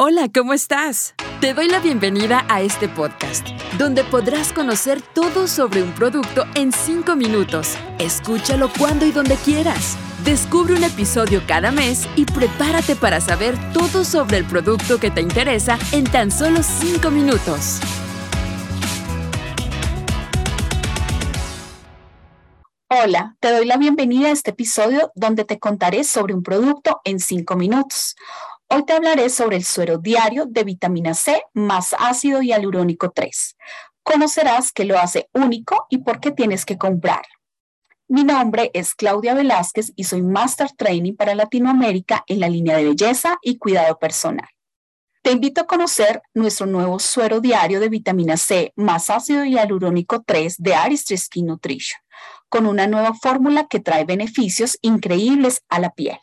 Hola, 0.00 0.28
¿cómo 0.32 0.52
estás? 0.52 1.16
Te 1.40 1.54
doy 1.54 1.66
la 1.66 1.80
bienvenida 1.80 2.46
a 2.48 2.62
este 2.62 2.88
podcast, 2.88 3.48
donde 3.78 4.04
podrás 4.04 4.52
conocer 4.52 5.02
todo 5.02 5.48
sobre 5.48 5.82
un 5.82 5.92
producto 5.92 6.44
en 6.54 6.70
5 6.70 7.16
minutos. 7.16 7.76
Escúchalo 7.98 8.70
cuando 8.78 9.06
y 9.06 9.10
donde 9.10 9.34
quieras. 9.34 9.98
Descubre 10.24 10.74
un 10.74 10.84
episodio 10.84 11.42
cada 11.48 11.72
mes 11.72 12.08
y 12.14 12.26
prepárate 12.26 12.94
para 12.94 13.20
saber 13.20 13.56
todo 13.72 14.04
sobre 14.04 14.36
el 14.36 14.44
producto 14.44 15.00
que 15.00 15.10
te 15.10 15.20
interesa 15.20 15.76
en 15.90 16.04
tan 16.04 16.30
solo 16.30 16.62
5 16.62 17.10
minutos. 17.10 17.80
Hola, 22.88 23.36
te 23.40 23.50
doy 23.50 23.66
la 23.66 23.76
bienvenida 23.76 24.28
a 24.28 24.30
este 24.30 24.52
episodio 24.52 25.10
donde 25.16 25.44
te 25.44 25.58
contaré 25.58 26.04
sobre 26.04 26.34
un 26.34 26.44
producto 26.44 27.00
en 27.02 27.18
5 27.18 27.56
minutos. 27.56 28.14
Hoy 28.70 28.84
te 28.84 28.92
hablaré 28.92 29.30
sobre 29.30 29.56
el 29.56 29.64
suero 29.64 29.96
diario 29.96 30.44
de 30.44 30.62
vitamina 30.62 31.14
C 31.14 31.42
más 31.54 31.96
ácido 31.98 32.42
hialurónico 32.42 33.10
3. 33.10 33.56
Conocerás 34.02 34.72
qué 34.72 34.84
lo 34.84 34.98
hace 34.98 35.30
único 35.32 35.86
y 35.88 35.98
por 35.98 36.20
qué 36.20 36.32
tienes 36.32 36.66
que 36.66 36.76
comprarlo. 36.76 37.32
Mi 38.08 38.24
nombre 38.24 38.70
es 38.74 38.94
Claudia 38.94 39.32
Velázquez 39.32 39.92
y 39.96 40.04
soy 40.04 40.20
Master 40.20 40.70
Training 40.76 41.16
para 41.16 41.34
Latinoamérica 41.34 42.24
en 42.26 42.40
la 42.40 42.50
línea 42.50 42.76
de 42.76 42.84
belleza 42.84 43.38
y 43.40 43.56
cuidado 43.56 43.98
personal. 43.98 44.48
Te 45.22 45.32
invito 45.32 45.62
a 45.62 45.66
conocer 45.66 46.20
nuestro 46.34 46.66
nuevo 46.66 46.98
suero 46.98 47.40
diario 47.40 47.80
de 47.80 47.88
vitamina 47.88 48.36
C 48.36 48.74
más 48.76 49.08
ácido 49.08 49.46
hialurónico 49.46 50.22
3 50.26 50.56
de 50.58 50.74
Aristry 50.74 51.16
Skin 51.16 51.46
Nutrition, 51.46 52.02
con 52.50 52.66
una 52.66 52.86
nueva 52.86 53.14
fórmula 53.14 53.66
que 53.66 53.80
trae 53.80 54.04
beneficios 54.04 54.76
increíbles 54.82 55.62
a 55.70 55.78
la 55.78 55.88
piel. 55.88 56.18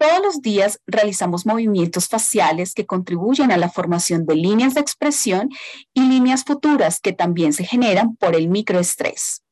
Todos 0.00 0.22
los 0.22 0.40
días 0.40 0.80
realizamos 0.86 1.44
movimientos 1.44 2.08
faciales 2.08 2.72
que 2.72 2.86
contribuyen 2.86 3.52
a 3.52 3.58
la 3.58 3.68
formación 3.68 4.24
de 4.24 4.34
líneas 4.34 4.72
de 4.72 4.80
expresión 4.80 5.50
y 5.92 6.00
líneas 6.00 6.42
futuras 6.44 7.00
que 7.00 7.12
también 7.12 7.52
se 7.52 7.64
generan 7.64 8.16
por 8.16 8.34
el 8.34 8.48
microestrés. 8.48 9.42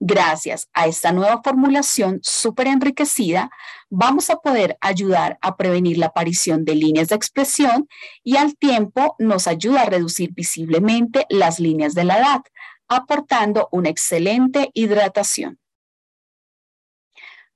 Gracias 0.00 0.68
a 0.72 0.86
esta 0.86 1.12
nueva 1.12 1.42
formulación 1.44 2.18
súper 2.22 2.68
enriquecida, 2.68 3.50
vamos 3.90 4.30
a 4.30 4.36
poder 4.36 4.78
ayudar 4.80 5.36
a 5.42 5.58
prevenir 5.58 5.98
la 5.98 6.06
aparición 6.06 6.64
de 6.64 6.76
líneas 6.76 7.08
de 7.08 7.16
expresión 7.16 7.86
y 8.24 8.38
al 8.38 8.56
tiempo 8.56 9.16
nos 9.18 9.46
ayuda 9.46 9.82
a 9.82 9.90
reducir 9.90 10.32
visiblemente 10.32 11.26
las 11.28 11.60
líneas 11.60 11.94
de 11.94 12.04
la 12.04 12.18
edad, 12.20 12.40
aportando 12.88 13.68
una 13.70 13.90
excelente 13.90 14.70
hidratación. 14.72 15.60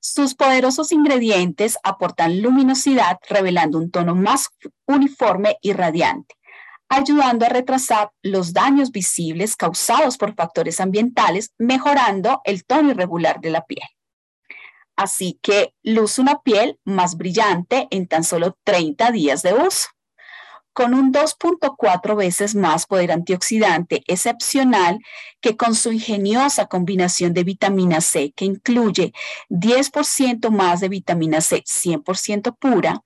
Sus 0.07 0.35
poderosos 0.35 0.91
ingredientes 0.91 1.79
aportan 1.81 2.43
luminosidad, 2.43 3.17
revelando 3.27 3.79
un 3.79 3.89
tono 3.89 4.13
más 4.13 4.49
uniforme 4.85 5.57
y 5.63 5.73
radiante, 5.73 6.35
ayudando 6.89 7.43
a 7.43 7.49
retrasar 7.49 8.11
los 8.21 8.53
daños 8.53 8.91
visibles 8.91 9.55
causados 9.55 10.17
por 10.17 10.35
factores 10.35 10.79
ambientales, 10.79 11.53
mejorando 11.57 12.39
el 12.43 12.65
tono 12.65 12.91
irregular 12.91 13.41
de 13.41 13.49
la 13.49 13.65
piel. 13.65 13.87
Así 14.95 15.39
que 15.41 15.73
luce 15.81 16.21
una 16.21 16.39
piel 16.43 16.79
más 16.83 17.17
brillante 17.17 17.87
en 17.89 18.07
tan 18.07 18.23
solo 18.23 18.59
30 18.63 19.09
días 19.09 19.41
de 19.41 19.55
uso 19.55 19.87
con 20.75 20.93
un 20.93 21.13
2.4 21.13 22.17
veces 22.17 22.53
más 22.53 22.85
poder 22.85 23.13
antioxidante 23.13 24.03
excepcional 24.07 24.99
que 25.39 25.55
con 25.55 25.73
su 25.73 25.93
ingeniosa 25.93 26.65
combinación 26.65 27.33
de 27.33 27.45
vitamina 27.45 28.01
C 28.01 28.33
que 28.35 28.43
incluye 28.43 29.13
10% 29.49 30.49
más 30.49 30.81
de 30.81 30.89
vitamina 30.89 31.39
C 31.39 31.63
100% 31.63 32.57
pura, 32.59 33.03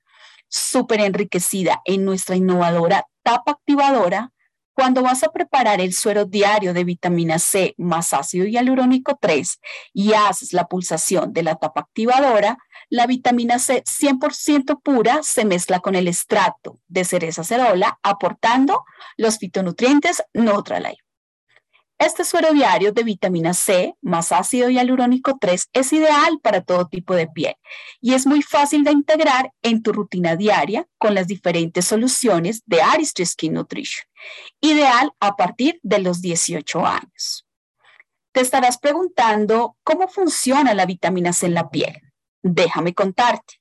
súper 0.47 1.01
enriquecida 1.01 1.79
en 1.85 2.05
nuestra 2.05 2.35
innovadora 2.35 3.05
tapa 3.21 3.51
activadora, 3.51 4.31
cuando 4.79 5.03
vas 5.03 5.23
a 5.23 5.33
preparar 5.33 5.81
el 5.81 5.91
suero 5.91 6.23
diario 6.23 6.73
de 6.73 6.85
vitamina 6.85 7.37
C 7.37 7.75
más 7.77 8.13
ácido 8.13 8.45
hialurónico 8.45 9.17
3 9.19 9.59
y 9.91 10.13
haces 10.13 10.53
la 10.53 10.69
pulsación 10.69 11.33
de 11.33 11.43
la 11.43 11.55
tapa 11.55 11.81
activadora, 11.81 12.57
la 12.89 13.05
vitamina 13.05 13.59
C 13.59 13.83
100% 13.83 14.81
pura 14.81 15.19
se 15.21 15.43
mezcla 15.43 15.81
con 15.81 15.95
el 15.95 16.07
extracto 16.07 16.79
de 16.87 17.03
cereza 17.03 17.43
cerola, 17.43 17.99
aportando 18.03 18.85
los 19.17 19.37
fitonutrientes 19.37 20.23
Nutrilite. 20.33 21.08
Este 21.99 22.23
suero 22.23 22.53
diario 22.53 22.93
de 22.93 23.03
vitamina 23.03 23.53
C 23.53 23.93
más 24.01 24.31
ácido 24.31 24.69
hialurónico 24.69 25.37
3 25.37 25.67
es 25.73 25.91
ideal 25.91 26.39
para 26.41 26.61
todo 26.61 26.87
tipo 26.87 27.13
de 27.13 27.27
piel 27.27 27.55
y 27.99 28.13
es 28.13 28.25
muy 28.25 28.41
fácil 28.41 28.85
de 28.85 28.93
integrar 28.93 29.51
en 29.61 29.83
tu 29.83 29.91
rutina 29.91 30.37
diaria 30.37 30.87
con 30.97 31.13
las 31.13 31.27
diferentes 31.27 31.83
soluciones 31.83 32.63
de 32.65 32.81
Aristry 32.81 33.25
Skin 33.25 33.53
Nutrition, 33.53 34.05
ideal 34.61 35.11
a 35.19 35.35
partir 35.35 35.81
de 35.83 35.99
los 35.99 36.21
18 36.21 36.85
años. 36.85 37.45
Te 38.31 38.39
estarás 38.39 38.77
preguntando 38.77 39.75
cómo 39.83 40.07
funciona 40.07 40.73
la 40.73 40.85
vitamina 40.85 41.33
C 41.33 41.47
en 41.47 41.53
la 41.53 41.69
piel. 41.69 41.99
Déjame 42.41 42.93
contarte. 42.93 43.55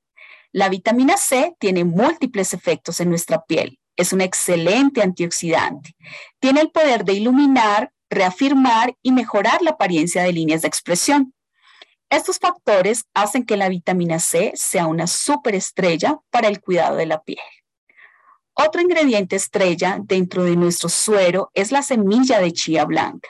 La 0.52 0.68
vitamina 0.68 1.16
C 1.16 1.56
tiene 1.58 1.82
múltiples 1.82 2.54
efectos 2.54 3.00
en 3.00 3.08
nuestra 3.08 3.42
piel. 3.44 3.80
Es 3.96 4.12
un 4.12 4.20
excelente 4.20 5.02
antioxidante. 5.02 5.96
Tiene 6.38 6.60
el 6.60 6.70
poder 6.70 7.04
de 7.04 7.14
iluminar, 7.14 7.90
reafirmar 8.10 8.94
y 9.02 9.12
mejorar 9.12 9.62
la 9.62 9.70
apariencia 9.70 10.22
de 10.22 10.32
líneas 10.32 10.62
de 10.62 10.68
expresión. 10.68 11.34
Estos 12.10 12.38
factores 12.38 13.04
hacen 13.14 13.44
que 13.44 13.56
la 13.56 13.68
vitamina 13.68 14.18
C 14.18 14.52
sea 14.54 14.86
una 14.86 15.06
superestrella 15.06 16.18
para 16.30 16.48
el 16.48 16.60
cuidado 16.60 16.96
de 16.96 17.06
la 17.06 17.22
piel. 17.22 17.38
Otro 18.54 18.80
ingrediente 18.80 19.36
estrella 19.36 19.98
dentro 20.02 20.44
de 20.44 20.56
nuestro 20.56 20.88
suero 20.88 21.50
es 21.54 21.70
la 21.70 21.82
semilla 21.82 22.40
de 22.40 22.52
chía 22.52 22.84
blanca, 22.84 23.28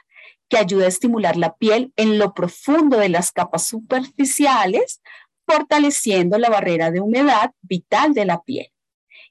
que 0.49 0.59
ayuda 0.59 0.87
a 0.87 0.89
estimular 0.89 1.37
la 1.37 1.57
piel 1.57 1.93
en 1.97 2.19
lo 2.19 2.33
profundo 2.33 2.99
de 2.99 3.09
las 3.09 3.33
capas 3.33 3.67
superficiales, 3.67 5.01
fortaleciendo 5.47 6.39
la 6.39 6.49
barrera 6.49 6.91
de 6.91 7.01
humedad 7.01 7.53
vital 7.63 8.15
de 8.15 8.25
la 8.25 8.43
piel 8.43 8.73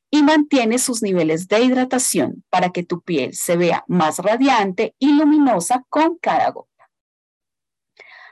y 0.09 0.23
mantiene 0.23 0.79
sus 0.79 1.01
niveles 1.01 1.47
de 1.47 1.63
hidratación 1.63 2.43
para 2.49 2.71
que 2.71 2.83
tu 2.83 3.01
piel 3.01 3.33
se 3.33 3.57
vea 3.57 3.83
más 3.87 4.19
radiante 4.19 4.95
y 4.99 5.13
luminosa 5.13 5.83
con 5.89 6.17
cada 6.17 6.49
gota. 6.51 6.89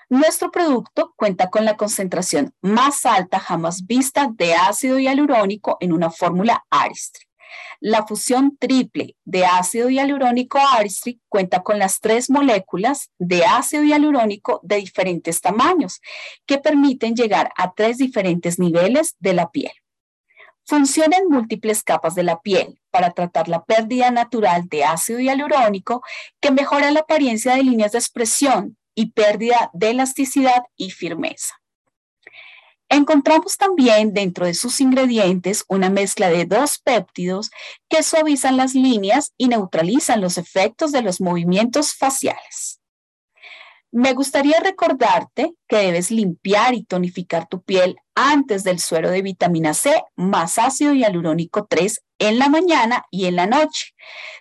Nuestro 0.07 0.51
producto 0.51 1.13
cuenta 1.15 1.49
con 1.49 1.65
la 1.65 1.77
concentración 1.77 2.53
más 2.61 3.05
alta 3.05 3.39
jamás 3.39 3.87
vista 3.87 4.29
de 4.31 4.53
ácido 4.53 4.99
hialurónico 4.99 5.77
en 5.79 5.93
una 5.93 6.11
fórmula 6.11 6.63
Aristry. 6.69 7.25
La 7.79 8.05
fusión 8.05 8.55
triple 8.57 9.15
de 9.25 9.45
ácido 9.45 9.89
hialurónico 9.89 10.59
Aristry 10.59 11.19
cuenta 11.27 11.63
con 11.63 11.79
las 11.79 11.99
tres 11.99 12.29
moléculas 12.29 13.09
de 13.17 13.45
ácido 13.45 13.83
hialurónico 13.83 14.59
de 14.63 14.77
diferentes 14.77 15.41
tamaños 15.41 16.01
que 16.45 16.59
permiten 16.59 17.15
llegar 17.15 17.51
a 17.57 17.73
tres 17.73 17.97
diferentes 17.97 18.59
niveles 18.59 19.15
de 19.19 19.33
la 19.33 19.49
piel. 19.49 19.71
Funciona 20.65 21.17
en 21.17 21.29
múltiples 21.29 21.83
capas 21.83 22.15
de 22.15 22.23
la 22.23 22.41
piel 22.41 22.79
para 22.89 23.11
tratar 23.11 23.47
la 23.47 23.63
pérdida 23.63 24.09
natural 24.09 24.67
de 24.67 24.83
ácido 24.83 25.19
hialurónico 25.19 26.01
que 26.41 26.49
mejora 26.49 26.89
la 26.91 27.01
apariencia 27.01 27.55
de 27.55 27.63
líneas 27.63 27.91
de 27.91 27.99
expresión 27.99 28.77
y 28.95 29.11
pérdida 29.11 29.69
de 29.73 29.91
elasticidad 29.91 30.63
y 30.75 30.89
firmeza. 30.89 31.53
Encontramos 32.89 33.57
también 33.57 34.13
dentro 34.13 34.45
de 34.45 34.53
sus 34.53 34.79
ingredientes 34.79 35.65
una 35.67 35.89
mezcla 35.89 36.29
de 36.29 36.45
dos 36.45 36.79
péptidos 36.79 37.51
que 37.89 38.03
suavizan 38.03 38.57
las 38.57 38.73
líneas 38.73 39.33
y 39.37 39.47
neutralizan 39.47 40.21
los 40.21 40.37
efectos 40.37 40.91
de 40.91 41.01
los 41.01 41.19
movimientos 41.19 41.93
faciales. 41.93 42.79
Me 43.97 44.11
gustaría 44.11 44.59
recordarte 44.59 45.53
que 45.69 45.77
debes 45.77 46.11
limpiar 46.11 46.73
y 46.73 46.83
tonificar 46.83 47.47
tu 47.47 47.61
piel 47.63 47.95
antes 48.13 48.65
del 48.65 48.79
suero 48.79 49.09
de 49.09 49.21
vitamina 49.21 49.73
C 49.73 50.03
más 50.17 50.59
ácido 50.59 50.93
hialurónico 50.93 51.65
3 51.65 52.03
en 52.19 52.37
la 52.37 52.49
mañana 52.49 53.05
y 53.09 53.27
en 53.27 53.37
la 53.37 53.47
noche, 53.47 53.93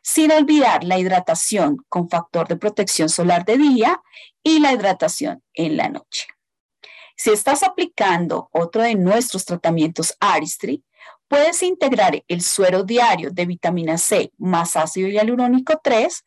sin 0.02 0.32
olvidar 0.32 0.82
la 0.82 0.98
hidratación 0.98 1.76
con 1.88 2.08
factor 2.08 2.48
de 2.48 2.56
protección 2.56 3.08
solar 3.08 3.44
de 3.44 3.56
día 3.56 4.02
y 4.42 4.58
la 4.58 4.72
hidratación 4.72 5.40
en 5.52 5.76
la 5.76 5.88
noche. 5.88 6.26
Si 7.16 7.30
estás 7.30 7.62
aplicando 7.62 8.48
otro 8.50 8.82
de 8.82 8.96
nuestros 8.96 9.44
tratamientos 9.44 10.16
Aristry, 10.18 10.82
puedes 11.28 11.62
integrar 11.62 12.24
el 12.26 12.42
suero 12.42 12.82
diario 12.82 13.30
de 13.30 13.46
vitamina 13.46 13.98
C 13.98 14.32
más 14.36 14.76
ácido 14.76 15.08
hialurónico 15.08 15.80
3 15.80 16.24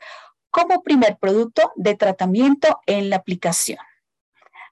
como 0.52 0.84
primer 0.84 1.18
producto 1.18 1.72
de 1.76 1.96
tratamiento 1.96 2.82
en 2.86 3.10
la 3.10 3.18
aplicación. 3.18 3.80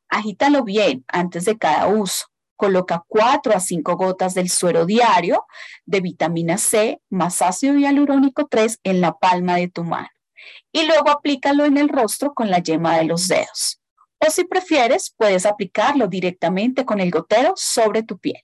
Agítalo 0.09 0.63
bien 0.63 1.03
antes 1.07 1.45
de 1.45 1.57
cada 1.57 1.87
uso. 1.87 2.27
Coloca 2.55 3.03
4 3.07 3.53
a 3.53 3.59
5 3.59 3.97
gotas 3.97 4.33
del 4.33 4.49
suero 4.49 4.85
diario 4.85 5.45
de 5.85 5.99
vitamina 5.99 6.57
C 6.57 7.01
más 7.09 7.41
ácido 7.41 7.75
hialurónico 7.75 8.47
3 8.47 8.79
en 8.83 9.01
la 9.01 9.17
palma 9.17 9.57
de 9.57 9.67
tu 9.67 9.83
mano 9.83 10.09
y 10.71 10.85
luego 10.85 11.09
aplícalo 11.09 11.65
en 11.65 11.77
el 11.77 11.89
rostro 11.89 12.33
con 12.33 12.49
la 12.49 12.59
yema 12.59 12.97
de 12.97 13.05
los 13.05 13.27
dedos. 13.27 13.79
O 14.19 14.29
si 14.29 14.43
prefieres, 14.45 15.13
puedes 15.15 15.45
aplicarlo 15.45 16.07
directamente 16.07 16.85
con 16.85 16.99
el 16.99 17.11
gotero 17.11 17.53
sobre 17.55 18.03
tu 18.03 18.17
piel. 18.17 18.41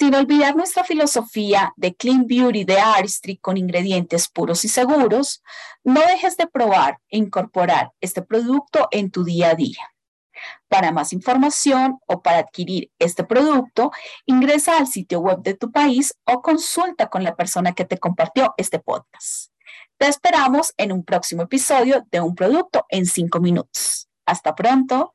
Sin 0.00 0.14
olvidar 0.14 0.56
nuestra 0.56 0.82
filosofía 0.82 1.74
de 1.76 1.94
Clean 1.94 2.26
Beauty 2.26 2.64
de 2.64 2.80
Artistry 2.80 3.36
con 3.36 3.58
ingredientes 3.58 4.30
puros 4.30 4.64
y 4.64 4.68
seguros, 4.68 5.42
no 5.84 6.00
dejes 6.00 6.38
de 6.38 6.46
probar 6.46 7.00
e 7.10 7.18
incorporar 7.18 7.92
este 8.00 8.22
producto 8.22 8.88
en 8.92 9.10
tu 9.10 9.24
día 9.24 9.50
a 9.50 9.54
día. 9.54 9.92
Para 10.68 10.90
más 10.90 11.12
información 11.12 11.98
o 12.06 12.22
para 12.22 12.38
adquirir 12.38 12.90
este 12.98 13.24
producto, 13.24 13.90
ingresa 14.24 14.78
al 14.78 14.86
sitio 14.86 15.20
web 15.20 15.42
de 15.42 15.52
tu 15.52 15.70
país 15.70 16.14
o 16.24 16.40
consulta 16.40 17.08
con 17.08 17.22
la 17.22 17.36
persona 17.36 17.74
que 17.74 17.84
te 17.84 17.98
compartió 17.98 18.54
este 18.56 18.78
podcast. 18.78 19.52
Te 19.98 20.08
esperamos 20.08 20.72
en 20.78 20.92
un 20.92 21.04
próximo 21.04 21.42
episodio 21.42 22.06
de 22.10 22.22
Un 22.22 22.34
Producto 22.34 22.86
en 22.88 23.04
5 23.04 23.38
minutos. 23.38 24.08
Hasta 24.24 24.54
pronto. 24.54 25.14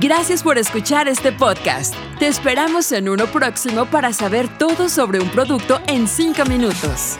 Gracias 0.00 0.42
por 0.42 0.56
escuchar 0.56 1.06
este 1.06 1.32
podcast. 1.32 1.94
Te 2.18 2.26
esperamos 2.26 2.92
en 2.92 3.10
uno 3.10 3.26
próximo 3.26 3.84
para 3.84 4.14
saber 4.14 4.48
todo 4.48 4.88
sobre 4.88 5.20
un 5.20 5.28
producto 5.28 5.82
en 5.86 6.08
5 6.08 6.46
minutos. 6.46 7.18